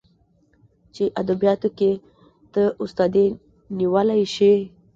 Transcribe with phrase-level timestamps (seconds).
[0.93, 1.91] چې ادبياتو کې
[2.53, 3.25] ته استادي
[3.79, 4.53] نيولى شې.